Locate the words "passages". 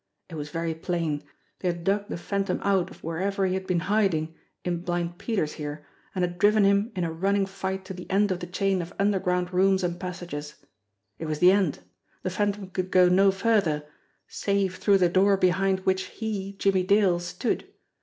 9.99-10.55